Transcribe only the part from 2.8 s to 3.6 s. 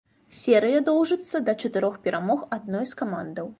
з камандаў.